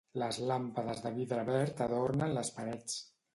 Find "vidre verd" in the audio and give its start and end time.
1.17-1.85